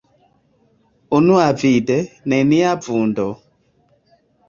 Unuavide, 1.19 1.99
nenia 2.35 2.75
vundo. 2.89 3.31